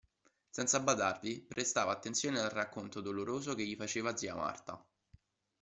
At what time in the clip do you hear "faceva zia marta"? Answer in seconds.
3.75-4.83